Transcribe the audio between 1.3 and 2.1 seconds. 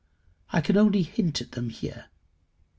at them here.